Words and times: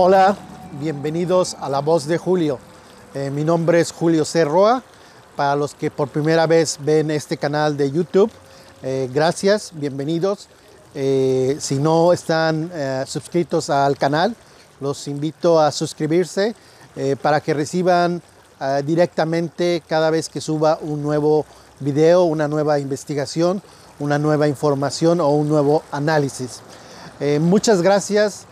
Hola, 0.00 0.36
bienvenidos 0.78 1.56
a 1.58 1.68
La 1.68 1.80
Voz 1.80 2.06
de 2.06 2.18
Julio. 2.18 2.60
Eh, 3.14 3.30
mi 3.30 3.42
nombre 3.42 3.80
es 3.80 3.90
Julio 3.90 4.24
Cerroa. 4.24 4.84
Para 5.34 5.56
los 5.56 5.74
que 5.74 5.90
por 5.90 6.06
primera 6.06 6.46
vez 6.46 6.78
ven 6.80 7.10
este 7.10 7.36
canal 7.36 7.76
de 7.76 7.90
YouTube, 7.90 8.30
eh, 8.84 9.10
gracias, 9.12 9.72
bienvenidos. 9.74 10.46
Eh, 10.94 11.56
si 11.58 11.80
no 11.80 12.12
están 12.12 12.70
suscritos 13.06 13.70
al 13.70 13.98
canal, 13.98 14.36
los 14.78 15.08
invito 15.08 15.58
a 15.58 15.72
suscribirse 15.72 16.54
para 17.20 17.40
que 17.40 17.52
reciban 17.52 18.22
directamente 18.84 19.82
cada 19.88 20.10
vez 20.10 20.28
que 20.28 20.40
suba 20.40 20.78
un 20.80 21.02
nuevo 21.02 21.44
video, 21.80 22.22
una 22.22 22.46
nueva 22.46 22.78
investigación, 22.78 23.62
una 23.98 24.16
nueva 24.16 24.46
información 24.46 25.20
o 25.20 25.30
un 25.30 25.48
nuevo 25.48 25.82
análisis. 25.90 26.60
muchas 27.40 27.82
gracias 27.82 28.47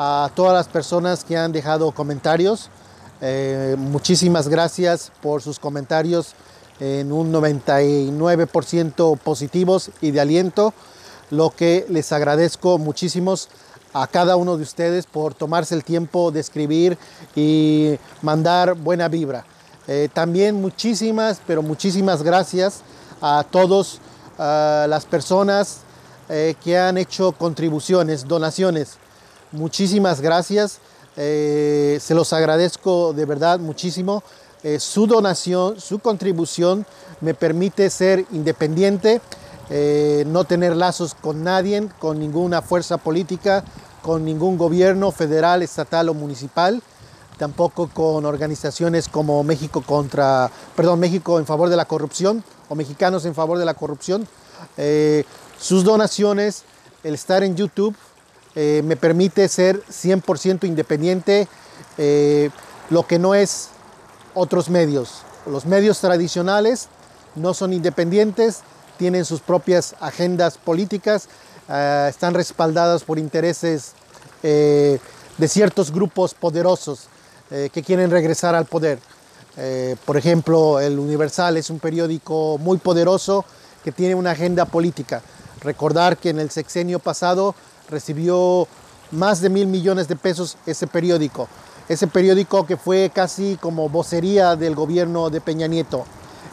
a 0.00 0.30
todas 0.36 0.54
las 0.54 0.68
personas 0.68 1.24
que 1.24 1.36
han 1.36 1.50
dejado 1.50 1.90
comentarios. 1.90 2.70
Eh, 3.20 3.74
muchísimas 3.76 4.46
gracias 4.46 5.10
por 5.20 5.42
sus 5.42 5.58
comentarios 5.58 6.34
en 6.78 7.10
un 7.10 7.32
99% 7.32 9.18
positivos 9.18 9.90
y 10.00 10.12
de 10.12 10.20
aliento, 10.20 10.72
lo 11.30 11.50
que 11.50 11.84
les 11.88 12.12
agradezco 12.12 12.78
muchísimos 12.78 13.48
a 13.92 14.06
cada 14.06 14.36
uno 14.36 14.56
de 14.56 14.62
ustedes 14.62 15.06
por 15.06 15.34
tomarse 15.34 15.74
el 15.74 15.82
tiempo 15.82 16.30
de 16.30 16.38
escribir 16.38 16.96
y 17.34 17.98
mandar 18.22 18.74
buena 18.74 19.08
vibra. 19.08 19.46
Eh, 19.88 20.08
también 20.12 20.60
muchísimas, 20.60 21.40
pero 21.44 21.60
muchísimas 21.60 22.22
gracias 22.22 22.82
a 23.20 23.44
todas 23.50 23.98
las 24.38 25.04
personas 25.06 25.78
eh, 26.28 26.54
que 26.62 26.78
han 26.78 26.98
hecho 26.98 27.32
contribuciones, 27.32 28.28
donaciones. 28.28 28.98
Muchísimas 29.52 30.20
gracias. 30.20 30.78
Eh, 31.16 31.98
se 32.02 32.14
los 32.14 32.32
agradezco 32.32 33.14
de 33.14 33.24
verdad 33.24 33.58
muchísimo. 33.58 34.22
Eh, 34.62 34.78
su 34.78 35.06
donación, 35.06 35.80
su 35.80 36.00
contribución 36.00 36.84
me 37.20 37.32
permite 37.32 37.88
ser 37.90 38.26
independiente, 38.30 39.22
eh, 39.70 40.24
no 40.26 40.44
tener 40.44 40.76
lazos 40.76 41.14
con 41.14 41.44
nadie, 41.44 41.88
con 41.98 42.18
ninguna 42.18 42.60
fuerza 42.60 42.98
política, 42.98 43.64
con 44.02 44.24
ningún 44.24 44.58
gobierno 44.58 45.10
federal, 45.12 45.62
estatal 45.62 46.10
o 46.10 46.14
municipal, 46.14 46.82
tampoco 47.38 47.88
con 47.88 48.26
organizaciones 48.26 49.08
como 49.08 49.42
México 49.44 49.82
contra, 49.86 50.50
perdón, 50.76 51.00
México 51.00 51.38
en 51.38 51.46
favor 51.46 51.70
de 51.70 51.76
la 51.76 51.86
corrupción 51.86 52.44
o 52.68 52.74
Mexicanos 52.74 53.24
en 53.24 53.34
favor 53.34 53.58
de 53.58 53.64
la 53.64 53.74
corrupción. 53.74 54.28
sus 55.60 55.82
donaciones, 55.82 56.62
el 57.02 57.14
estar 57.14 57.42
en 57.42 57.56
YouTube, 57.56 57.96
eh, 58.60 58.82
me 58.82 58.96
permite 58.96 59.46
ser 59.46 59.84
100% 59.84 60.66
independiente, 60.66 61.46
eh, 61.96 62.50
lo 62.90 63.06
que 63.06 63.20
no 63.20 63.36
es 63.36 63.68
otros 64.34 64.68
medios. 64.68 65.22
Los 65.46 65.64
medios 65.64 66.00
tradicionales 66.00 66.88
no 67.36 67.54
son 67.54 67.72
independientes, 67.72 68.62
tienen 68.96 69.24
sus 69.24 69.42
propias 69.42 69.94
agendas 70.00 70.58
políticas, 70.58 71.28
eh, 71.68 72.08
están 72.10 72.34
respaldadas 72.34 73.04
por 73.04 73.20
intereses 73.20 73.92
de 74.42 74.98
ciertos 75.46 75.92
grupos 75.92 76.34
poderosos 76.34 77.08
que 77.50 77.82
quieren 77.82 78.10
regresar 78.10 78.54
al 78.54 78.66
poder. 78.66 79.00
por 80.04 80.16
ejemplo, 80.16 80.78
el 80.78 80.96
Universal 81.00 81.56
es 81.56 81.70
un 81.70 81.80
periódico 81.80 82.56
muy 82.58 82.78
poderoso 82.78 83.44
que 83.82 83.90
tiene 83.90 84.14
una 84.14 84.30
agenda 84.32 84.64
política. 84.64 85.22
Recordar 85.60 86.18
que 86.18 86.30
en 86.30 86.38
el 86.38 86.50
sexenio 86.50 87.00
pasado 87.00 87.56
recibió 87.88 88.66
más 89.10 89.40
de 89.40 89.48
mil 89.48 89.66
millones 89.66 90.08
de 90.08 90.16
pesos 90.16 90.56
ese 90.66 90.86
periódico. 90.86 91.48
Ese 91.88 92.06
periódico 92.06 92.66
que 92.66 92.76
fue 92.76 93.10
casi 93.14 93.56
como 93.56 93.88
vocería 93.88 94.56
del 94.56 94.74
gobierno 94.74 95.30
de 95.30 95.40
Peña 95.40 95.66
Nieto. 95.66 96.04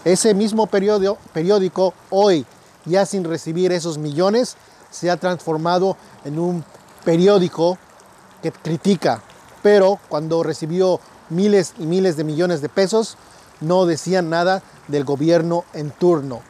Ese 0.06 0.34
mismo 0.34 0.68
periódico, 0.68 1.18
periódico 1.34 1.94
hoy, 2.10 2.46
ya 2.86 3.06
sin 3.06 3.24
recibir 3.24 3.72
esos 3.72 3.98
millones, 3.98 4.56
se 4.92 5.12
ha 5.12 5.18
transformado 5.18 5.98
en 6.24 6.40
un 6.40 6.64
periódico 7.04 7.78
que 8.42 8.52
critica. 8.52 9.22
Pero 9.62 10.00
cuando 10.08 10.44
recibió 10.44 11.00
miles 11.30 11.74
y 11.80 11.86
miles 11.86 12.16
de 12.16 12.24
millones 12.24 12.62
de 12.62 12.70
pesos, 12.70 13.18
no 13.60 13.86
decían 13.86 14.30
nada 14.30 14.62
del 14.88 15.04
gobierno 15.04 15.66
en 15.74 15.92
turno. 15.92 16.42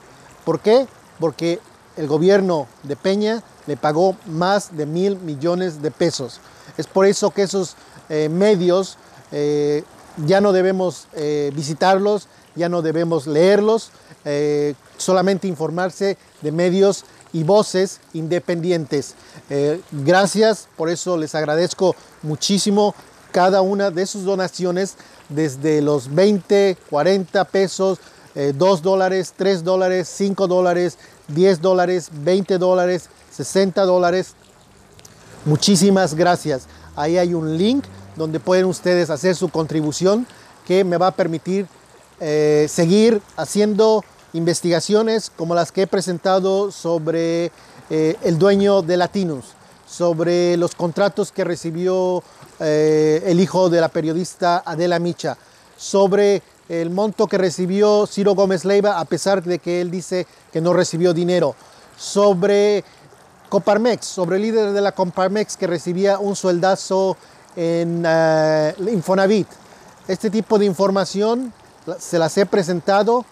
¿Por 0.44 0.60
qué? 0.60 0.88
Porque 1.20 1.60
el 1.98 2.08
gobierno 2.08 2.68
de 2.84 2.96
Peña 2.96 3.42
le 3.68 3.78
pagó 3.78 4.16
más 4.26 4.76
de 4.76 4.86
mil 4.86 5.18
millones 5.20 5.82
de 5.82 5.92
pesos. 5.92 6.40
Es 6.78 6.88
por 6.88 7.06
eso 7.06 7.32
que 7.32 7.44
esos 7.44 7.76
eh, 8.10 8.30
medios 8.30 8.98
eh, 9.32 9.84
ya 10.26 10.42
no 10.42 10.52
debemos 10.52 11.08
eh, 11.14 11.52
visitarlos, 11.56 12.28
ya 12.56 12.70
no 12.70 12.82
debemos 12.82 13.28
leerlos, 13.28 13.92
solamente 14.98 15.48
informarse 15.48 16.18
de 16.42 16.52
medios 16.52 17.06
y 17.32 17.44
voces 17.44 18.00
independientes. 18.14 19.14
gracias, 19.92 20.68
por 20.76 20.90
eso 20.90 21.16
les 21.16 21.36
agradezco 21.36 21.96
muchísimo 22.24 22.96
cada 23.32 23.62
una 23.62 23.92
de 23.92 24.08
sus 24.08 24.24
donaciones, 24.24 24.96
desde 25.30 25.82
los 25.82 26.16
20, 26.16 26.76
40 26.90 27.44
pesos, 27.44 28.00
2 28.34 28.82
dólares, 28.82 29.34
3 29.38 29.64
dólares, 29.64 30.08
5 30.12 30.48
dólares, 30.48 30.98
10 31.28 31.62
dólares, 31.62 32.10
20 32.12 32.58
dólares, 32.58 33.10
60 33.36 33.84
dólares. 33.84 34.34
Muchísimas 35.46 36.16
gracias. 36.16 36.68
Ahí 36.96 37.18
hay 37.18 37.34
un 37.34 37.58
link 37.58 37.84
donde 38.16 38.40
pueden 38.40 38.66
ustedes 38.66 39.10
hacer 39.10 39.36
su 39.36 39.50
contribución 39.50 40.26
que 40.66 40.84
me 40.84 40.98
va 40.98 41.08
a 41.08 41.12
permitir 41.12 41.68
eh, 42.20 42.68
seguir 42.70 43.22
haciendo 43.36 44.04
investigaciones 44.34 45.32
como 45.36 45.54
las 45.54 45.72
que 45.72 45.84
he 45.84 45.88
presentado 45.88 46.72
sobre 46.72 47.52
eh, 47.90 48.16
el 48.24 48.40
dueño 48.40 48.82
de 48.82 48.98
Latinus, 48.98 49.46
sobre 49.88 50.58
los 50.58 50.76
contratos 50.76 51.32
que 51.32 51.44
recibió 51.44 52.24
eh, 52.60 53.22
el 53.26 53.40
hijo 53.40 53.70
de 53.70 53.82
la 53.82 53.90
periodista 53.90 54.64
Adela 54.66 55.00
Micha, 55.00 55.38
sobre 55.78 56.42
el 56.70 56.90
monto 56.90 57.28
que 57.28 57.38
recibió 57.38 58.08
Ciro 58.08 58.34
Gómez 58.34 58.66
Leiva 58.66 59.00
a 59.00 59.06
pesar 59.06 59.44
de 59.44 59.60
que 59.60 59.82
él 59.82 59.92
dice 59.92 60.26
que 60.52 60.62
no 60.62 60.74
recibió 60.74 61.14
dinero, 61.14 61.56
sobre 61.98 62.84
Coparmex, 63.50 64.06
sobre 64.06 64.38
el 64.38 64.44
líder 64.44 64.72
de 64.72 64.82
la 64.82 64.92
Coparmex 64.92 65.58
que 65.58 65.68
recibía 65.68 66.20
un 66.20 66.36
sueldazo 66.36 67.18
en 67.56 68.04
eh, 68.06 68.74
Infonavit. 68.92 69.48
Este 70.08 70.30
tipo 70.30 70.60
de 70.60 70.66
información 70.66 71.54
se 72.00 72.20
las 72.20 72.38
he 72.38 72.46
presentado, 72.46 73.26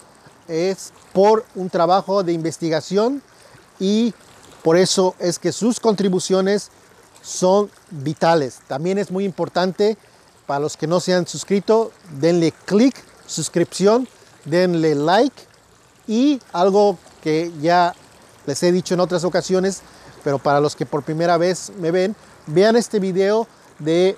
es 0.48 0.92
por 1.12 1.44
un 1.54 1.70
trabajo 1.70 2.22
de 2.22 2.32
investigación 2.32 3.22
y 3.78 4.14
por 4.62 4.76
eso 4.76 5.14
es 5.18 5.38
que 5.38 5.52
sus 5.52 5.80
contribuciones 5.80 6.70
son 7.22 7.70
vitales. 7.90 8.60
También 8.66 8.98
es 8.98 9.10
muy 9.10 9.24
importante 9.24 9.96
para 10.46 10.60
los 10.60 10.76
que 10.76 10.86
no 10.86 11.00
se 11.00 11.14
han 11.14 11.26
suscrito, 11.26 11.90
denle 12.20 12.52
clic, 12.64 12.94
suscripción, 13.26 14.08
denle 14.44 14.94
like 14.94 15.42
y 16.06 16.40
algo 16.52 16.98
que 17.22 17.50
ya 17.60 17.94
les 18.46 18.62
he 18.62 18.72
dicho 18.72 18.94
en 18.94 19.00
otras 19.00 19.24
ocasiones, 19.24 19.80
pero 20.24 20.38
para 20.38 20.60
los 20.60 20.74
que 20.74 20.86
por 20.86 21.04
primera 21.04 21.36
vez 21.36 21.70
me 21.78 21.90
ven, 21.90 22.16
vean 22.46 22.74
este 22.74 22.98
video 22.98 23.46
de, 23.78 24.16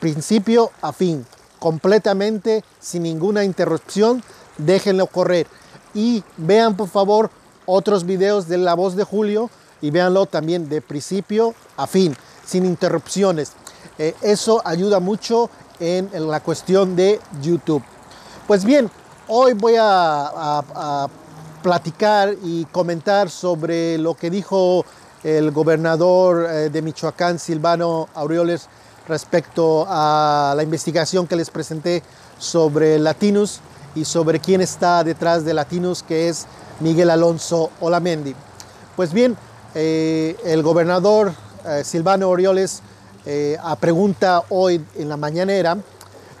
principio 0.00 0.70
a 0.82 0.92
fin, 0.92 1.24
completamente 1.58 2.64
sin 2.80 3.04
ninguna 3.04 3.44
interrupción, 3.44 4.22
déjenlo 4.58 5.06
correr. 5.06 5.46
Y 5.94 6.24
vean 6.36 6.76
por 6.76 6.88
favor 6.88 7.30
otros 7.66 8.04
videos 8.04 8.48
de 8.48 8.58
La 8.58 8.74
Voz 8.74 8.96
de 8.96 9.04
Julio 9.04 9.50
y 9.80 9.90
véanlo 9.90 10.26
también 10.26 10.68
de 10.68 10.80
principio 10.80 11.54
a 11.76 11.86
fin, 11.86 12.16
sin 12.44 12.64
interrupciones. 12.64 13.52
Eh, 13.98 14.14
eso 14.22 14.62
ayuda 14.64 15.00
mucho 15.00 15.50
en, 15.78 16.10
la 16.28 16.40
cuestión 16.40 16.96
de 16.96 17.20
YouTube. 17.40 17.82
Pues 18.46 18.64
bien, 18.64 18.90
hoy 19.28 19.52
voy 19.52 19.74
a 19.78 21.08
platicar 21.62 22.34
y 22.42 22.64
comentar 22.66 23.30
sobre 23.30 23.98
lo 23.98 24.14
que 24.14 24.30
dijo 24.30 24.84
el 25.22 25.50
gobernador 25.50 26.46
eh, 26.48 26.70
de 26.70 26.82
Michoacán, 26.82 27.38
Silvano 27.38 28.08
Aureoles, 28.14 28.68
respecto 29.06 29.84
a 29.88 30.54
la 30.56 30.62
investigación 30.62 31.26
que 31.26 31.36
les 31.36 31.50
presenté 31.50 32.02
sobre 32.38 32.98
Latinus 32.98 33.60
y 33.94 34.04
sobre 34.04 34.40
quién 34.40 34.60
está 34.60 35.04
detrás 35.04 35.44
de 35.44 35.52
Latinus, 35.52 36.02
que 36.02 36.28
es 36.28 36.46
Miguel 36.80 37.10
Alonso 37.10 37.70
Olamendi. 37.80 38.34
Pues 38.96 39.12
bien, 39.12 39.36
eh, 39.74 40.36
el 40.44 40.62
gobernador 40.62 41.32
eh, 41.66 41.82
Silvano 41.84 42.26
Aureoles, 42.26 42.82
a 43.62 43.76
pregunta 43.76 44.42
hoy 44.48 44.82
en 44.96 45.08
la 45.10 45.18
mañanera 45.18 45.76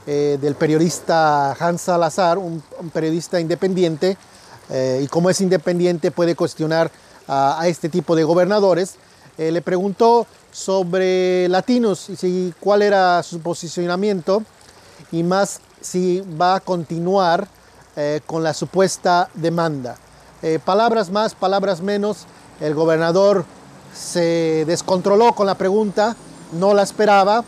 del 0.06 0.54
periodista 0.54 1.52
Hans 1.52 1.82
Salazar, 1.82 2.38
un 2.38 2.62
periodista 2.90 3.38
independiente, 3.38 4.16
eh, 4.70 5.00
y 5.02 5.08
como 5.08 5.30
es 5.30 5.40
independiente 5.40 6.10
puede 6.10 6.36
cuestionar 6.36 6.90
a, 7.26 7.68
este 7.68 7.88
tipo 7.88 8.16
de 8.16 8.24
gobernadores, 8.24 8.96
eh, 9.38 9.52
le 9.52 9.62
preguntó 9.62 10.26
sobre 10.50 11.48
latinos 11.48 12.08
y 12.10 12.16
si, 12.16 12.54
cuál 12.58 12.82
era 12.82 13.22
su 13.22 13.40
posicionamiento 13.40 14.42
y 15.12 15.22
más 15.22 15.60
si 15.80 16.22
va 16.40 16.56
a 16.56 16.60
continuar 16.60 17.46
eh, 17.96 18.20
con 18.26 18.42
la 18.42 18.54
supuesta 18.54 19.28
demanda. 19.34 19.96
Palabras 20.64 21.10
más, 21.10 21.34
palabras 21.34 21.82
menos, 21.82 22.24
el 22.60 22.74
gobernador 22.74 23.44
se 23.94 24.64
descontroló 24.66 25.34
con 25.34 25.46
la 25.46 25.54
pregunta, 25.54 26.16
no 26.52 26.72
la 26.72 26.82
esperaba, 26.82 27.44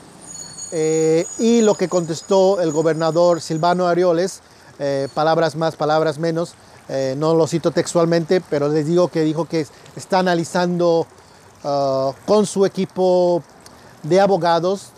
y 1.38 1.62
lo 1.62 1.74
que 1.74 1.88
contestó 1.88 2.60
el 2.60 2.70
gobernador 2.70 3.40
Silvano 3.40 3.88
Arioles, 3.88 4.42
palabras 5.14 5.56
más, 5.56 5.74
palabras 5.74 6.18
menos, 6.18 6.54
no 7.16 7.34
lo 7.34 7.46
cito 7.46 7.70
textualmente, 7.70 8.40
pero 8.40 8.68
les 8.68 8.86
digo 8.86 9.08
que 9.08 9.22
dijo 9.22 9.46
que 9.46 9.66
está 9.96 10.18
analizando 10.18 11.06
uh, 11.64 12.12
con 12.26 12.44
su 12.46 12.66
equipo 12.66 13.42
de 14.02 14.20
abogados 14.20 14.88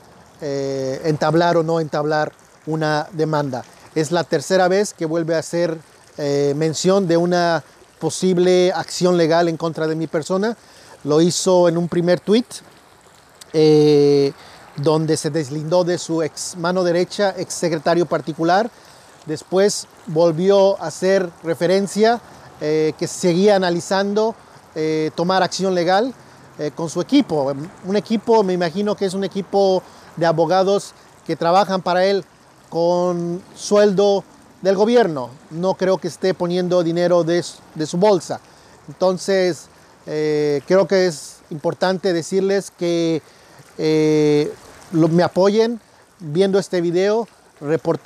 entablar 0.40 1.56
o 1.56 1.62
no 1.62 1.80
entablar 1.80 2.32
una 2.66 3.08
demanda. 3.12 3.64
Es 3.94 4.12
la 4.12 4.24
tercera 4.24 4.68
vez 4.68 4.92
que 4.92 5.06
vuelve 5.06 5.36
a 5.36 5.38
hacer 5.38 5.78
mención 6.54 7.08
de 7.08 7.16
una 7.16 7.64
posible 8.04 8.70
acción 8.74 9.16
legal 9.16 9.48
en 9.48 9.56
contra 9.56 9.86
de 9.86 9.94
mi 9.94 10.06
persona. 10.06 10.56
Lo 11.04 11.22
hizo 11.22 11.68
en 11.68 11.78
un 11.78 11.88
primer 11.88 12.20
tweet 12.20 12.44
eh, 13.54 14.32
donde 14.76 15.16
se 15.16 15.30
deslindó 15.30 15.84
de 15.84 15.96
su 15.96 16.22
ex 16.22 16.56
mano 16.56 16.82
derecha, 16.82 17.34
ex 17.38 17.54
secretario 17.54 18.04
particular. 18.04 18.70
Después 19.26 19.86
volvió 20.06 20.80
a 20.82 20.88
hacer 20.88 21.30
referencia 21.42 22.20
eh, 22.60 22.92
que 22.98 23.06
seguía 23.06 23.56
analizando 23.56 24.34
eh, 24.74 25.10
tomar 25.14 25.42
acción 25.42 25.74
legal 25.74 26.14
con 26.76 26.88
su 26.88 27.00
equipo. 27.00 27.52
Un 27.84 27.96
equipo, 27.96 28.44
me 28.44 28.52
imagino 28.52 28.94
que 28.94 29.06
es 29.06 29.14
un 29.14 29.24
equipo 29.24 29.82
de 30.16 30.24
abogados 30.24 30.92
que 31.26 31.34
trabajan 31.34 31.82
para 31.82 32.04
él 32.04 32.24
con 32.68 33.42
sueldo 33.54 34.24
del 34.62 34.76
gobierno. 34.76 35.30
No 35.50 35.74
creo 35.74 35.98
que 35.98 36.08
esté 36.08 36.34
poniendo 36.34 36.82
dinero 36.82 37.22
de, 37.22 37.42
su 37.42 37.98
bolsa. 37.98 38.40
Entonces, 38.88 39.66
eh, 40.06 40.60
creo 40.66 40.88
que 40.88 41.06
es 41.06 41.36
importante 41.50 42.12
decirles 42.12 42.72
que 42.76 43.22
eh, 43.78 44.52
me 44.92 45.22
apoyen 45.22 45.80
viendo 46.18 46.58
este 46.58 46.80
video, 46.80 47.28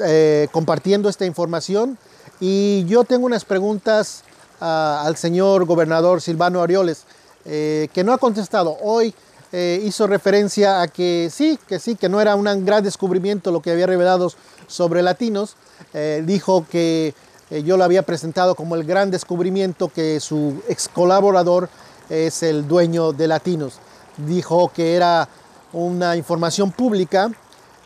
eh, 0.01 0.49
compartiendo 0.53 1.09
esta 1.09 1.27
información. 1.27 1.99
Y 2.41 2.85
yo 2.87 3.05
tengo 3.05 3.27
unas 3.27 3.45
preguntas 3.45 4.23
ah, 4.61 5.03
al 5.05 5.17
señor 5.17 5.65
gobernador 5.65 6.21
Silvano 6.21 6.63
Arioles, 6.63 7.05
que 7.45 8.03
no 8.05 8.13
ha 8.13 8.19
contestado. 8.19 8.77
Hoy 8.83 9.15
hizo 9.53 10.07
referencia 10.07 10.83
a 10.83 10.89
que 10.89 11.31
sí, 11.33 11.59
que 11.67 11.79
sí, 11.79 11.97
que 11.97 12.11
no 12.11 12.21
era 12.21 12.37
un 12.37 12.67
gran 12.67 12.85
descubrimiento 12.85 13.51
lo 13.51 13.63
que 13.63 13.71
había 13.71 13.87
revelado 13.87 14.31
sobre 14.67 15.03
latinos, 15.03 15.57
eh, 15.95 16.23
dijo 16.25 16.67
que 16.71 17.15
eh, 17.51 17.63
yo 17.63 17.77
lo 17.77 17.85
había 17.85 18.03
presentado 18.03 18.55
como 18.55 18.75
el 18.75 18.85
gran 18.85 19.11
descubrimiento 19.11 19.89
que 19.89 20.21
su 20.21 20.63
ex 20.69 20.89
colaborador 20.89 21.69
es 22.11 22.43
el 22.43 22.69
dueño 22.69 23.13
de 23.13 23.29
Latinos. 23.29 23.75
Dijo 24.17 24.71
que 24.75 24.95
era 24.95 25.29
una 25.73 26.17
información 26.17 26.73
pública, 26.73 27.31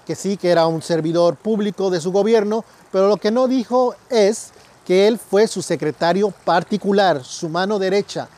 que 0.07 0.15
sí, 0.15 0.37
que 0.37 0.51
era 0.51 0.67
un 0.67 0.83
servidor 0.83 1.37
público 1.37 1.91
de 1.91 2.01
su 2.01 2.13
gobierno, 2.13 2.65
pero 2.91 3.09
lo 3.09 3.17
que 3.17 3.31
no 3.31 3.49
dijo 3.49 3.95
es 4.11 4.53
que 4.85 5.07
él 5.07 5.19
fue 5.19 5.47
su 5.47 5.63
secretario 5.63 6.31
particular, 6.31 7.25
su 7.25 7.49
mano 7.49 7.79
derecha. 7.79 8.29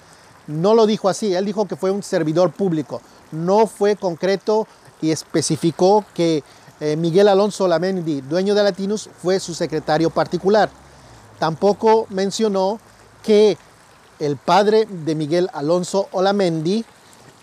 No 0.46 0.74
lo 0.74 0.86
dijo 0.86 1.08
así, 1.08 1.34
él 1.34 1.46
dijo 1.46 1.66
que 1.66 1.76
fue 1.76 1.90
un 1.90 2.02
servidor 2.02 2.52
público. 2.52 3.00
No 3.32 3.66
fue 3.66 3.96
concreto 3.96 4.66
y 5.00 5.10
especificó 5.10 6.04
que 6.14 6.44
eh, 6.80 6.96
Miguel 6.96 7.28
Alonso 7.28 7.66
Lamendi, 7.66 8.20
dueño 8.20 8.54
de 8.54 8.62
Latinus, 8.62 9.08
fue 9.22 9.40
su 9.40 9.54
secretario 9.54 10.10
particular. 10.10 10.70
Tampoco 11.38 12.06
mencionó 12.10 12.78
que 13.22 13.56
el 14.18 14.36
padre 14.36 14.86
de 14.88 15.14
Miguel 15.14 15.48
Alonso 15.52 16.08
Olamendi 16.12 16.84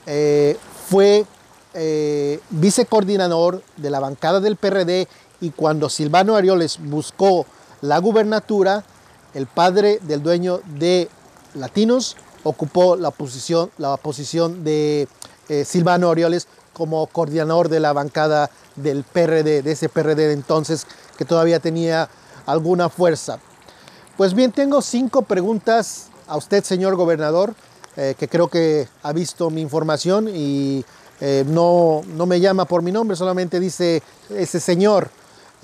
eh, 0.06 0.58
fue 0.90 1.26
eh, 1.74 2.40
vicecoordinador 2.50 3.62
de 3.78 3.90
la 3.90 4.00
bancada 4.00 4.40
del 4.40 4.56
PRD 4.56 5.08
y 5.40 5.52
cuando 5.52 5.90
Silvano 5.90 6.36
Arioles 6.36 6.80
buscó 6.80 7.46
la 7.82 7.98
gubernatura, 8.00 8.84
el 9.34 9.48
padre 9.48 10.00
del 10.04 10.22
dueño 10.22 10.62
de 10.78 11.10
Latinos 11.56 12.18
ocupó 12.44 12.96
la 12.96 13.12
posición, 13.12 13.72
la 13.78 13.98
posición 13.98 14.64
de 14.64 15.08
Silvano 15.66 16.10
Arioles 16.10 16.48
como 16.74 17.06
coordinador 17.08 17.70
de 17.70 17.80
la 17.80 17.94
bancada 17.94 18.50
del 18.76 19.04
PRD, 19.04 19.62
de 19.62 19.72
ese 19.72 19.90
PRD 19.90 20.28
de 20.28 20.34
entonces 20.34 20.88
que 21.18 21.26
todavía 21.26 21.60
tenía 21.60 22.10
alguna 22.46 22.90
fuerza. 22.90 23.40
Pues 24.18 24.34
bien, 24.34 24.52
tengo 24.52 24.82
cinco 24.82 25.24
preguntas 25.24 26.08
a 26.28 26.38
usted, 26.38 26.64
señor 26.64 26.96
gobernador, 26.96 27.54
eh, 27.98 28.16
que 28.18 28.28
creo 28.28 28.48
que 28.48 28.88
ha 29.04 29.14
visto 29.14 29.50
mi 29.50 29.62
información 29.62 30.30
y 30.34 30.86
eh, 31.22 31.46
no, 31.48 32.02
no, 32.08 32.26
me 32.26 32.40
llama 32.40 32.66
por 32.66 32.82
mi 32.82 32.92
nombre, 32.92 33.16
solamente 33.16 33.60
dice 33.60 34.04
ese 34.30 34.60
señor. 34.60 35.10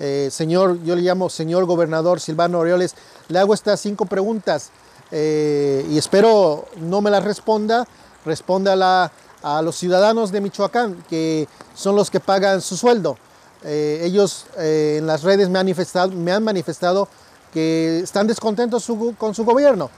Eh, 0.00 0.28
señor, 0.30 0.82
yo 0.84 0.94
le 0.94 1.02
llamo 1.02 1.28
señor 1.28 1.64
gobernador 1.66 2.20
Silvano 2.20 2.60
Orioles. 2.60 2.94
Le 3.28 3.38
hago 3.38 3.52
estas 3.52 3.80
cinco 3.80 4.06
preguntas 4.06 4.70
y 5.10 5.96
espero 5.96 6.66
no 6.76 7.00
me 7.00 7.10
las 7.10 7.24
responda, 7.24 7.88
respóndala 8.26 9.10
a 9.42 9.62
los 9.62 9.76
ciudadanos 9.76 10.32
de 10.32 10.40
Michoacán, 10.40 11.04
que 11.08 11.48
son 11.74 11.96
los 11.96 12.10
que 12.10 12.20
pagan 12.20 12.60
su 12.60 12.76
sueldo. 12.76 13.16
Eh, 13.64 14.02
ellos 14.04 14.46
eh, 14.56 14.96
en 14.98 15.06
las 15.06 15.22
redes 15.22 15.48
me 15.48 15.58
han, 15.58 15.66
manifestado, 15.66 16.10
me 16.12 16.32
han 16.32 16.44
manifestado 16.44 17.08
que 17.52 18.00
están 18.00 18.26
descontentos 18.26 18.86
con 19.16 19.34
su 19.34 19.44
gobierno. 19.44 19.90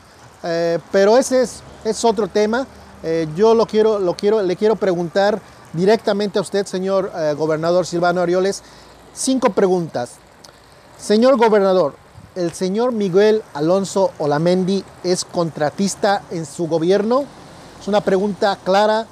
Eh, 0.43 0.79
pero 0.91 1.19
ese 1.19 1.43
es, 1.43 1.63
es 1.85 2.05
otro 2.05 2.29
tema. 2.29 2.67
Yo 3.35 3.55
lo 3.55 3.67
quiero, 3.67 3.99
lo 3.99 4.15
quiero, 4.15 4.43
le 4.43 4.57
quiero 4.57 4.77
preguntar 4.77 5.41
directamente 5.73 6.39
a 6.39 6.43
usted, 6.43 6.67
señor 6.67 7.11
gobernador 7.37 7.87
Silvano 7.87 8.21
Arioles, 8.21 8.63
cinco 9.15 9.51
preguntas. 9.51 10.13
Señor 10.99 11.37
gobernador, 11.37 11.95
¿el 12.35 12.53
señor 12.53 12.93
Miguel 12.93 13.43
Alonso 13.55 14.11
Olamendi 14.19 14.85
es 15.03 15.25
contratista 15.25 16.23
en 16.31 16.45
su 16.45 16.67
gobierno? 16.69 17.25
Es 17.81 17.89
una 17.89 18.03
pregunta 18.03 18.59
clara, 18.63 19.07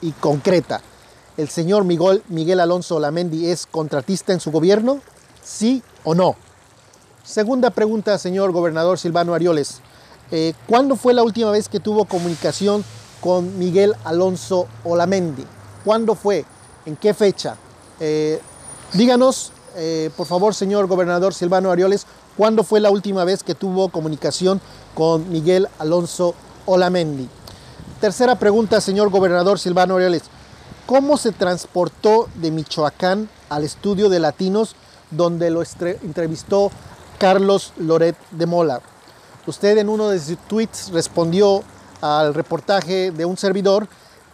y 0.00 0.12
concreta. 0.12 0.80
¿El 1.36 1.48
señor 1.48 1.84
Miguel, 1.84 2.22
Miguel 2.28 2.60
Alonso 2.60 2.98
Lamendi 2.98 3.50
es 3.50 3.66
contratista 3.66 4.32
en 4.32 4.40
su 4.40 4.50
gobierno? 4.50 5.00
¿Sí 5.42 5.82
o 6.04 6.14
no? 6.14 6.36
Segunda 7.24 7.70
pregunta, 7.70 8.18
señor 8.18 8.52
gobernador 8.52 8.98
Silvano 8.98 9.34
Arioles. 9.34 9.80
Eh, 10.30 10.54
¿Cuándo 10.66 10.96
fue 10.96 11.14
la 11.14 11.22
última 11.22 11.50
vez 11.50 11.68
que 11.68 11.78
tuvo 11.78 12.04
comunicación 12.04 12.84
con 13.20 13.58
Miguel 13.58 13.94
Alonso 14.04 14.66
Olamendi? 14.84 15.44
¿Cuándo 15.84 16.14
fue? 16.14 16.44
¿En 16.84 16.96
qué 16.96 17.14
fecha? 17.14 17.56
Eh, 18.00 18.40
díganos, 18.92 19.52
eh, 19.76 20.10
por 20.16 20.26
favor, 20.26 20.54
señor 20.54 20.88
gobernador 20.88 21.32
Silvano 21.32 21.70
Arioles, 21.70 22.06
¿cuándo 22.36 22.64
fue 22.64 22.80
la 22.80 22.90
última 22.90 23.24
vez 23.24 23.44
que 23.44 23.54
tuvo 23.54 23.88
comunicación 23.88 24.60
con 24.94 25.30
Miguel 25.30 25.68
Alonso 25.78 26.34
Olamendi? 26.66 27.28
Tercera 28.00 28.36
pregunta, 28.36 28.80
señor 28.80 29.10
gobernador 29.10 29.58
Silvano 29.60 29.94
Aureoles. 29.94 30.24
¿Cómo 30.86 31.16
se 31.16 31.32
transportó 31.32 32.28
de 32.34 32.50
Michoacán 32.50 33.28
al 33.48 33.64
estudio 33.64 34.08
de 34.08 34.20
latinos 34.20 34.76
donde 35.10 35.50
lo 35.50 35.62
entrevistó 36.02 36.70
Carlos 37.18 37.72
Loret 37.78 38.16
de 38.32 38.46
Mola? 38.46 38.82
Usted 39.46 39.78
en 39.78 39.88
uno 39.88 40.08
de 40.08 40.18
sus 40.18 40.38
tweets 40.48 40.90
respondió 40.90 41.62
al 42.00 42.34
reportaje 42.34 43.12
de 43.12 43.24
un 43.24 43.36
servidor 43.36 43.88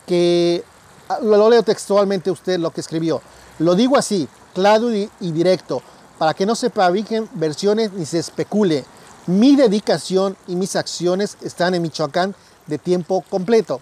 que, 0.07 0.65
ah, 1.09 1.19
lo 1.23 1.51
leo 1.51 1.63
textualmente 1.63 2.31
usted 2.31 2.59
lo 2.59 2.71
que 2.71 2.81
escribió. 2.81 3.21
Lo 3.59 3.75
digo 3.75 3.99
así, 3.99 4.27
claro 4.55 4.91
y, 4.93 5.09
directo, 5.21 5.83
para 6.19 6.33
que 6.33 6.47
no 6.47 6.55
se 6.55 6.71
fabriquen 6.71 7.29
versiones 7.35 7.93
ni 7.93 8.07
se 8.07 8.19
especule. 8.19 8.85
Mi 9.27 9.55
dedicación 9.55 10.37
y 10.47 10.57
mis 10.57 10.77
acciones 10.77 11.37
están 11.43 11.75
en 11.75 11.83
Michoacán 11.83 12.35
de 12.67 12.79
tiempo 12.79 13.23
completo. 13.29 13.81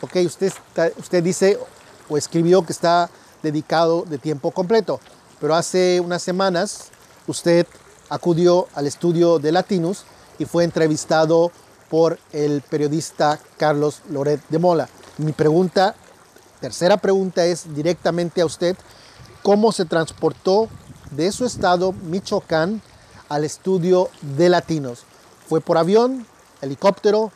Ok, 0.00 0.16
usted, 0.26 0.52
usted 0.98 1.22
dice 1.22 1.58
o 2.08 2.18
escribió 2.18 2.66
que 2.66 2.72
está 2.72 3.08
dedicado 3.42 4.02
de 4.02 4.18
tiempo 4.18 4.50
completo, 4.50 5.00
pero 5.40 5.54
hace 5.54 6.00
unas 6.00 6.22
semanas 6.22 6.88
usted 7.26 7.66
acudió 8.10 8.66
al 8.74 8.86
estudio 8.86 9.38
de 9.38 9.52
Latinus 9.52 10.04
y 10.38 10.44
fue 10.44 10.64
entrevistado 10.64 11.50
por 11.90 12.18
el 12.32 12.62
periodista 12.62 13.38
Carlos 13.56 14.02
Loret 14.10 14.40
de 14.48 14.58
Mola. 14.58 14.88
Mi 15.18 15.32
pregunta, 15.32 15.94
tercera 16.60 16.96
pregunta 16.96 17.44
es 17.44 17.74
directamente 17.74 18.40
a 18.40 18.46
usted, 18.46 18.76
¿cómo 19.42 19.72
se 19.72 19.84
transportó 19.84 20.68
de 21.10 21.30
su 21.32 21.44
estado, 21.44 21.92
Michoacán, 21.92 22.82
al 23.28 23.44
estudio 23.44 24.10
de 24.22 24.48
Latinos? 24.48 25.04
¿Fue 25.48 25.60
por 25.60 25.78
avión, 25.78 26.26
helicóptero, 26.62 27.30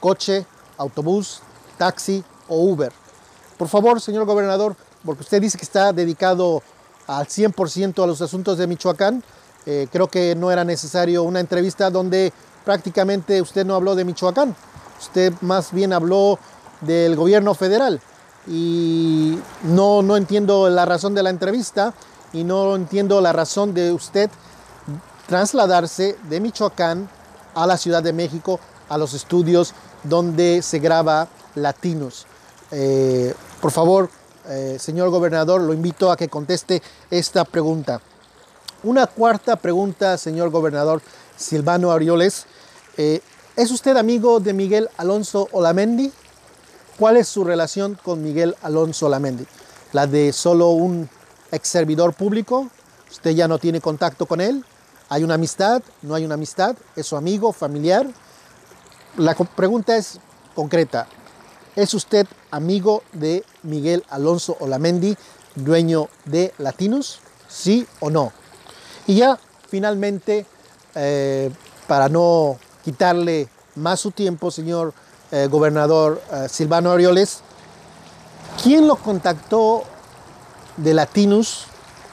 coche, 0.00 0.46
autobús, 0.78 1.42
taxi 1.78 2.24
o 2.48 2.56
Uber. 2.56 2.92
por 3.56 3.68
favor, 3.68 4.00
señor 4.00 4.24
gobernador, 4.24 4.74
porque 5.04 5.22
usted 5.22 5.40
dice 5.40 5.58
que 5.58 5.64
está 5.64 5.92
dedicado 5.92 6.62
al 7.06 7.26
100% 7.26 8.02
a 8.02 8.06
los 8.06 8.22
asuntos 8.22 8.58
de 8.58 8.66
Michoacán, 8.66 9.22
eh, 9.66 9.86
creo 9.90 10.08
que 10.08 10.34
no 10.34 10.50
era 10.50 10.64
necesario 10.64 11.22
una 11.22 11.40
entrevista 11.40 11.90
donde 11.90 12.32
prácticamente 12.64 13.40
usted 13.42 13.64
no 13.64 13.74
habló 13.74 13.94
de 13.94 14.04
Michoacán, 14.04 14.54
usted 15.00 15.32
más 15.40 15.72
bien 15.72 15.92
habló 15.92 16.38
del 16.80 17.16
gobierno 17.16 17.54
federal 17.54 18.00
y 18.46 19.38
no, 19.64 20.02
no 20.02 20.16
entiendo 20.16 20.68
la 20.70 20.86
razón 20.86 21.14
de 21.14 21.22
la 21.22 21.30
entrevista 21.30 21.94
y 22.32 22.44
no 22.44 22.74
entiendo 22.74 23.20
la 23.20 23.32
razón 23.32 23.74
de 23.74 23.92
usted 23.92 24.30
trasladarse 25.26 26.16
de 26.28 26.40
Michoacán 26.40 27.08
a 27.54 27.66
la 27.66 27.76
Ciudad 27.76 28.02
de 28.02 28.12
México, 28.12 28.58
a 28.88 28.98
los 28.98 29.14
estudios 29.14 29.74
donde 30.04 30.62
se 30.62 30.78
graba 30.78 31.28
Latinos. 31.54 32.26
Eh, 32.70 33.34
por 33.60 33.70
favor, 33.70 34.10
eh, 34.48 34.76
señor 34.80 35.10
gobernador, 35.10 35.60
lo 35.60 35.74
invito 35.74 36.10
a 36.10 36.16
que 36.16 36.28
conteste 36.28 36.82
esta 37.10 37.44
pregunta. 37.44 38.00
Una 38.82 39.06
cuarta 39.06 39.56
pregunta, 39.56 40.16
señor 40.16 40.48
gobernador 40.48 41.02
Silvano 41.36 41.92
Arioles. 41.92 42.46
Eh, 42.96 43.20
¿Es 43.54 43.70
usted 43.70 43.94
amigo 43.98 44.40
de 44.40 44.54
Miguel 44.54 44.88
Alonso 44.96 45.48
Olamendi? 45.52 46.10
¿Cuál 46.98 47.18
es 47.18 47.28
su 47.28 47.44
relación 47.44 47.98
con 48.02 48.22
Miguel 48.22 48.56
Alonso 48.62 49.04
Olamendi? 49.04 49.46
¿La 49.92 50.06
de 50.06 50.32
solo 50.32 50.70
un 50.70 51.10
ex 51.52 51.68
servidor 51.68 52.14
público? 52.14 52.70
¿Usted 53.10 53.32
ya 53.32 53.46
no 53.48 53.58
tiene 53.58 53.82
contacto 53.82 54.24
con 54.24 54.40
él? 54.40 54.64
¿Hay 55.10 55.24
una 55.24 55.34
amistad? 55.34 55.82
¿No 56.00 56.14
hay 56.14 56.24
una 56.24 56.36
amistad? 56.36 56.74
¿Es 56.96 57.06
su 57.06 57.16
amigo, 57.16 57.52
familiar? 57.52 58.06
La 59.18 59.34
pregunta 59.34 59.94
es 59.98 60.20
concreta. 60.54 61.06
¿Es 61.76 61.92
usted 61.92 62.26
amigo 62.50 63.02
de 63.12 63.44
Miguel 63.62 64.06
Alonso 64.08 64.56
Olamendi, 64.58 65.18
dueño 65.54 66.08
de 66.24 66.54
Latinos? 66.56 67.20
¿Sí 67.46 67.86
o 68.00 68.08
no? 68.08 68.39
Y 69.10 69.16
ya 69.16 69.40
finalmente, 69.66 70.46
eh, 70.94 71.50
para 71.88 72.08
no 72.08 72.60
quitarle 72.84 73.48
más 73.74 73.98
su 73.98 74.12
tiempo, 74.12 74.52
señor 74.52 74.94
eh, 75.32 75.48
gobernador 75.50 76.22
eh, 76.32 76.46
Silvano 76.48 76.92
Arioles, 76.92 77.40
¿quién 78.62 78.86
lo 78.86 78.94
contactó 78.94 79.82
de 80.76 80.94
Latinos 80.94 81.66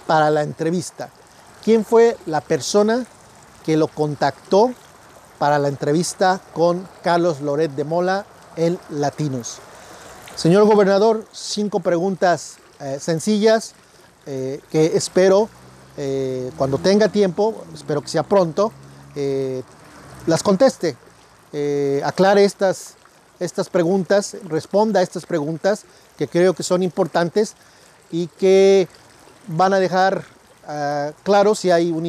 para 0.08 0.32
la 0.32 0.42
entrevista? 0.42 1.12
¿Quién 1.64 1.86
fue 1.86 2.18
la 2.26 2.42
persona 2.42 3.06
que 3.64 3.78
lo 3.78 3.90
contactó 3.90 4.72
para 5.38 5.60
la 5.60 5.68
entrevista 5.68 6.42
con 6.52 6.90
Carlos 7.04 7.42
Loret 7.42 7.74
de 7.74 7.84
Mola 7.84 8.26
en 8.56 8.80
Latinos? 8.90 9.60
Señor 10.36 10.66
gobernador, 10.66 11.26
cinco 11.32 11.80
preguntas 11.80 12.56
sencillas 13.00 13.76
que 14.26 14.92
espero 14.96 15.48
eh, 15.98 16.52
cuando 16.58 16.78
tenga 16.78 17.10
tiempo, 17.10 17.64
espero 17.74 18.02
que 18.02 18.10
sea 18.10 18.24
pronto, 18.24 18.72
las 20.28 20.44
conteste, 20.44 20.96
aclare 22.04 22.46
estas, 22.46 22.94
estas 23.40 23.68
preguntas, 23.68 24.38
responda 24.48 25.00
a 25.00 25.04
estas 25.04 25.26
preguntas 25.26 25.86
que 26.20 26.28
creo 26.28 26.54
que 26.54 26.62
son 26.62 26.84
importantes 26.84 27.56
y 28.12 28.28
que 28.28 28.88
van 29.48 29.74
a 29.74 29.80
dejar 29.80 30.24
claro 31.24 31.56
si 31.56 31.72
hay 31.72 31.90
un 31.90 32.06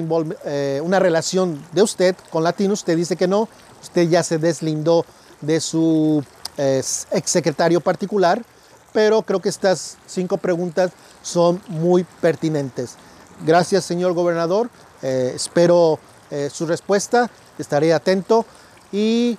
una 0.83 0.99
relación 0.99 1.65
de 1.73 1.81
usted 1.81 2.15
con 2.29 2.45
Latinos. 2.45 2.81
Usted 2.81 2.95
dice 2.95 3.17
que 3.17 3.27
no, 3.27 3.49
usted 3.81 4.07
ya 4.11 4.23
se 4.23 4.37
deslindó 4.37 5.07
de 5.41 5.61
su 5.61 6.23
es 6.59 7.07
exsecretario 7.13 7.81
particular, 7.81 8.45
pero 8.93 9.23
creo 9.23 9.41
que 9.41 9.49
estas 9.49 9.97
cinco 10.07 10.37
preguntas 10.37 10.91
son 11.23 11.63
muy 11.69 12.05
pertinentes. 12.21 12.97
Gracias, 13.45 13.85
señor 13.85 14.15
gobernador. 14.15 14.69
Eh, 15.03 15.33
espero 15.35 15.99
eh, 16.31 16.51
su 16.53 16.67
respuesta, 16.67 17.31
estaré 17.59 17.93
atento 17.93 18.45
y 18.93 19.39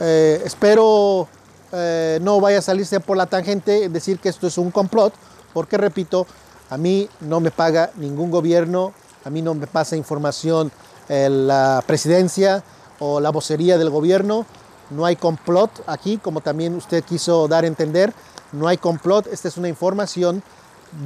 eh, 0.00 0.42
espero 0.44 1.28
no 1.70 2.40
vaya 2.40 2.60
a 2.60 2.62
salirse 2.62 2.98
por 2.98 3.18
la 3.18 3.26
tangente 3.26 3.90
decir 3.90 4.18
que 4.20 4.30
esto 4.30 4.46
es 4.46 4.56
un 4.56 4.70
complot, 4.70 5.12
porque 5.52 5.76
repito, 5.76 6.26
a 6.70 6.78
mí 6.78 7.10
no 7.20 7.40
me 7.40 7.50
paga 7.50 7.90
ningún 7.96 8.30
gobierno, 8.30 8.94
a 9.26 9.28
mí 9.28 9.42
no 9.42 9.52
me 9.52 9.66
pasa 9.66 9.94
información 9.94 10.72
la 11.10 11.84
presidencia 11.86 12.64
o 13.00 13.20
la 13.20 13.28
vocería 13.28 13.76
del 13.76 13.90
gobierno, 13.90 14.46
no 14.88 15.04
hay 15.04 15.16
complot 15.16 15.70
aquí, 15.86 16.16
como 16.16 16.40
también 16.40 16.74
usted 16.74 17.04
quiso 17.04 17.48
dar 17.48 17.64
a 17.64 17.66
entender. 17.66 18.14
No 18.52 18.66
hay 18.66 18.78
complot. 18.78 19.26
Esta 19.26 19.48
es 19.48 19.58
una 19.58 19.68
información 19.68 20.42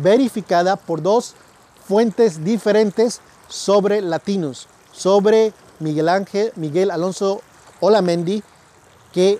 verificada 0.00 0.76
por 0.76 1.02
dos 1.02 1.34
fuentes 1.82 2.44
diferentes 2.44 3.20
sobre 3.48 4.00
latinos, 4.00 4.68
sobre 4.92 5.52
Miguel 5.78 6.08
Ángel, 6.08 6.52
Miguel 6.56 6.90
Alonso 6.90 7.42
Olamendi, 7.80 8.42
que 9.12 9.38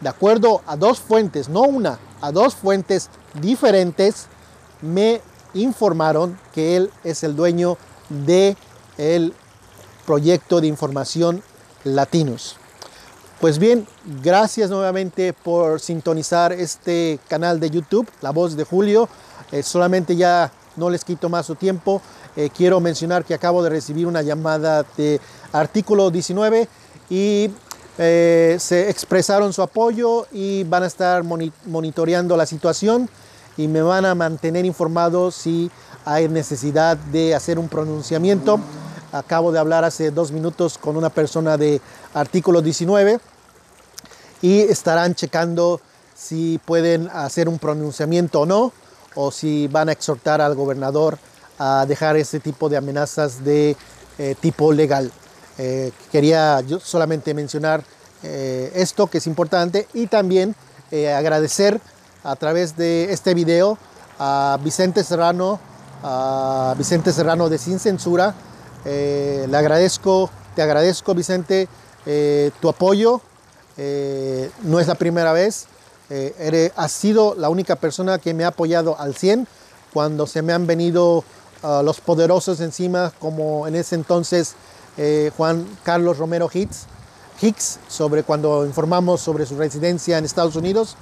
de 0.00 0.08
acuerdo 0.08 0.62
a 0.66 0.76
dos 0.76 0.98
fuentes, 0.98 1.48
no 1.48 1.62
una, 1.62 1.98
a 2.20 2.32
dos 2.32 2.54
fuentes 2.54 3.08
diferentes, 3.40 4.26
me 4.80 5.20
informaron 5.54 6.38
que 6.52 6.76
él 6.76 6.90
es 7.04 7.22
el 7.22 7.36
dueño 7.36 7.78
de 8.08 8.56
el 8.98 9.34
proyecto 10.06 10.60
de 10.60 10.66
información 10.66 11.42
Latinos. 11.84 12.56
Pues 13.40 13.58
bien, 13.58 13.86
gracias 14.22 14.70
nuevamente 14.70 15.32
por 15.32 15.80
sintonizar 15.80 16.52
este 16.52 17.18
canal 17.28 17.58
de 17.58 17.70
YouTube, 17.70 18.08
La 18.20 18.30
Voz 18.30 18.56
de 18.56 18.64
Julio. 18.64 19.08
Eh, 19.50 19.64
solamente 19.64 20.14
ya 20.14 20.52
no 20.76 20.90
les 20.90 21.04
quito 21.04 21.28
más 21.28 21.46
su 21.46 21.54
tiempo. 21.54 22.00
Eh, 22.36 22.50
quiero 22.54 22.80
mencionar 22.80 23.24
que 23.24 23.34
acabo 23.34 23.62
de 23.62 23.70
recibir 23.70 24.06
una 24.06 24.22
llamada 24.22 24.84
de 24.96 25.20
artículo 25.52 26.10
19 26.10 26.68
y 27.10 27.50
eh, 27.98 28.56
se 28.58 28.88
expresaron 28.88 29.52
su 29.52 29.62
apoyo 29.62 30.26
y 30.32 30.64
van 30.64 30.82
a 30.82 30.86
estar 30.86 31.24
monitoreando 31.24 32.36
la 32.36 32.46
situación 32.46 33.08
y 33.56 33.68
me 33.68 33.82
van 33.82 34.06
a 34.06 34.14
mantener 34.14 34.64
informado 34.64 35.30
si 35.30 35.70
hay 36.04 36.28
necesidad 36.28 36.96
de 36.96 37.34
hacer 37.34 37.58
un 37.58 37.68
pronunciamiento. 37.68 38.58
Acabo 39.12 39.52
de 39.52 39.58
hablar 39.58 39.84
hace 39.84 40.10
dos 40.10 40.32
minutos 40.32 40.78
con 40.78 40.96
una 40.96 41.10
persona 41.10 41.58
de 41.58 41.82
artículo 42.14 42.62
19 42.62 43.20
y 44.40 44.60
estarán 44.60 45.14
checando 45.14 45.80
si 46.14 46.58
pueden 46.64 47.08
hacer 47.12 47.48
un 47.48 47.58
pronunciamiento 47.58 48.40
o 48.40 48.46
no, 48.46 48.72
o 49.14 49.30
si 49.30 49.68
van 49.68 49.88
a 49.88 49.92
exhortar 49.92 50.40
al 50.40 50.54
gobernador 50.54 51.18
a 51.58 51.86
dejar 51.86 52.16
ese 52.16 52.40
tipo 52.40 52.68
de 52.68 52.76
amenazas 52.76 53.44
de 53.44 53.76
eh, 54.18 54.34
tipo 54.40 54.72
legal. 54.72 55.10
Eh, 55.58 55.92
quería 56.10 56.62
solamente 56.82 57.34
mencionar 57.34 57.84
eh, 58.22 58.72
esto 58.74 59.06
que 59.06 59.18
es 59.18 59.26
importante 59.26 59.86
y 59.94 60.06
también 60.06 60.54
agradecer 61.16 61.80
a 62.22 62.36
través 62.36 62.76
de 62.76 63.14
este 63.14 63.32
video 63.32 63.78
a 64.18 64.58
Vicente 64.62 65.02
Serrano, 65.02 65.58
a 66.02 66.74
Vicente 66.76 67.14
Serrano 67.14 67.48
de 67.48 67.56
Sin 67.56 67.78
Censura. 67.78 68.34
le 68.84 69.56
agradezco, 69.56 70.28
te 70.54 70.60
agradezco 70.60 71.14
Vicente 71.14 71.66
tu 72.60 72.68
apoyo, 72.68 73.22
no 74.64 74.80
es 74.80 74.86
la 74.86 74.96
primera 74.96 75.32
vez. 75.32 75.66
Eh, 76.14 76.70
has 76.76 76.92
sido 76.92 77.34
la 77.38 77.48
única 77.48 77.76
persona 77.76 78.18
que 78.18 78.34
me 78.34 78.44
ha 78.44 78.48
apoyado 78.48 79.00
al 79.00 79.14
100 79.14 79.48
cuando 79.94 80.26
se 80.26 80.42
me 80.42 80.52
han 80.52 80.66
venido 80.66 81.24
ah, 81.62 81.80
los 81.82 82.02
poderosos 82.02 82.60
encima, 82.60 83.14
como 83.18 83.66
en 83.66 83.74
ese 83.76 83.94
entonces 83.94 84.54
eh, 84.98 85.30
Juan 85.38 85.66
Carlos 85.84 86.18
Romero 86.18 86.50
Hicks, 86.52 87.78
sobre 87.88 88.24
cuando 88.24 88.66
informamos 88.66 89.22
sobre 89.22 89.46
su 89.46 89.56
residencia 89.56 90.18
en 90.18 90.26
Estados 90.26 90.54
Unidos. 90.54 90.96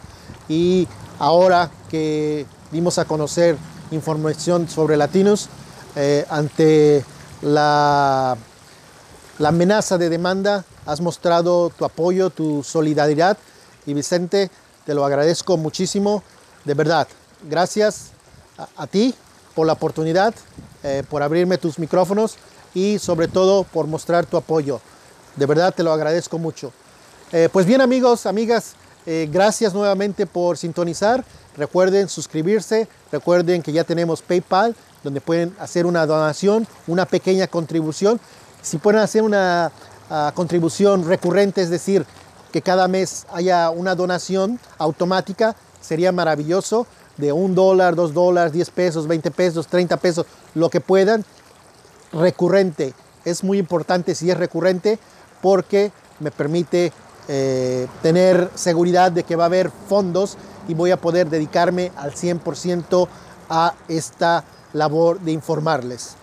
Y 0.48 0.86
ahora 1.18 1.72
que 1.90 2.46
dimos 2.70 2.98
a 2.98 3.04
conocer 3.04 3.56
información 3.90 4.68
sobre 4.68 4.96
latinos, 4.96 5.48
ante 6.30 7.04
la, 7.42 8.36
la 9.40 9.48
amenaza 9.48 9.98
de 9.98 10.08
demanda 10.08 10.64
has 10.86 11.00
mostrado 11.00 11.70
tu 11.70 11.84
apoyo, 11.84 12.30
tu 12.30 12.62
solidaridad 12.62 13.36
y 13.86 13.94
Vicente, 13.94 14.50
te 14.90 14.94
lo 14.94 15.04
agradezco 15.04 15.56
muchísimo, 15.56 16.20
de 16.64 16.74
verdad. 16.74 17.06
Gracias 17.48 18.10
a, 18.76 18.88
ti 18.88 19.14
por 19.54 19.64
la 19.64 19.74
oportunidad, 19.74 20.34
eh, 20.82 21.04
por 21.08 21.22
abrirme 21.22 21.58
tus 21.58 21.78
micrófonos 21.78 22.34
y 22.74 22.98
sobre 22.98 23.28
todo 23.28 23.62
por 23.62 23.86
mostrar 23.86 24.26
tu 24.26 24.36
apoyo. 24.36 24.80
De 25.36 25.46
verdad 25.46 25.72
te 25.72 25.84
lo 25.84 25.92
agradezco 25.92 26.38
mucho. 26.38 26.72
Eh, 27.30 27.48
pues 27.52 27.66
bien 27.66 27.80
amigos, 27.80 28.26
amigas, 28.26 28.72
eh, 29.06 29.28
gracias 29.30 29.74
nuevamente 29.74 30.26
por 30.26 30.58
sintonizar. 30.58 31.24
Recuerden 31.56 32.08
suscribirse, 32.08 32.88
recuerden 33.12 33.62
que 33.62 33.70
ya 33.70 33.84
tenemos 33.84 34.22
PayPal, 34.22 34.74
donde 35.04 35.20
pueden 35.20 35.54
hacer 35.60 35.86
una 35.86 36.04
donación, 36.04 36.66
una 36.88 37.06
pequeña 37.06 37.46
contribución. 37.46 38.18
Si 38.60 38.78
pueden 38.78 39.02
hacer 39.02 39.22
una 39.22 39.70
contribución 40.34 41.06
recurrente, 41.06 41.62
es 41.62 41.70
decir, 41.70 42.04
que 42.52 42.62
cada 42.62 42.88
mes 42.88 43.26
haya 43.32 43.70
una 43.70 43.94
donación 43.94 44.58
automática, 44.78 45.56
sería 45.80 46.12
maravilloso. 46.12 46.86
de 47.16 47.32
un 47.32 47.54
dólar, 47.54 47.96
dos 47.96 48.14
dólares, 48.14 48.50
10 48.50 48.70
pesos, 48.70 49.06
20 49.06 49.30
pesos, 49.30 49.66
30 49.66 49.98
pesos, 49.98 50.24
lo 50.54 50.70
que 50.70 50.80
puedan, 50.80 51.22
recurrente. 52.14 52.94
Es 53.26 53.44
muy 53.44 53.58
importante 53.58 54.14
si 54.14 54.30
es 54.30 54.38
recurrente 54.38 54.98
porque 55.42 55.92
me 56.18 56.30
permite 56.30 56.94
eh, 57.28 57.86
tener 58.02 58.50
seguridad 58.54 59.12
de 59.12 59.24
que 59.24 59.36
va 59.36 59.44
a 59.44 59.46
haber 59.46 59.70
fondos 59.70 60.38
y 60.66 60.74
voy 60.74 60.92
a 60.92 61.00
poder 61.00 61.28
dedicarme 61.28 61.92
al 61.96 62.12
100% 62.12 63.06
a 63.50 63.74
esta 63.88 64.44
labor 64.72 65.20
de 65.20 65.32
informarles. 65.32 66.14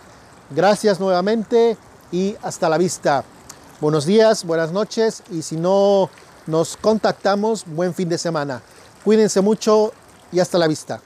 Gracias 0.50 0.98
nuevamente 0.98 1.76
y 2.10 2.34
hasta 2.42 2.68
la 2.68 2.78
vista. 2.78 3.24
Buenos 3.80 4.06
días, 4.06 4.42
buenas 4.42 4.72
noches 4.72 5.22
y 5.30 5.42
si 5.42 5.56
no 5.56 6.10
nos 6.48 6.76
contactamos, 6.76 7.64
buen 7.64 7.94
fin 7.94 8.08
de 8.08 8.18
semana. 8.18 8.60
Cuídense 9.04 9.40
mucho 9.40 9.92
y 10.32 10.40
hasta 10.40 10.58
la 10.58 10.66
vista. 10.66 11.00